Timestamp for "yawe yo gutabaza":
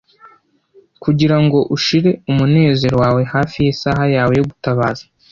4.15-5.03